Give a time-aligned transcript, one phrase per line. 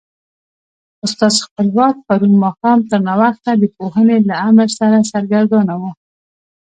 [1.05, 5.81] استاد خپلواک پرون ماښام تر ناوخته د پوهنې له امر سره سرګردانه و.